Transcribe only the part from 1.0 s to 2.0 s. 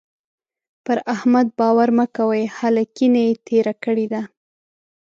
احمد باور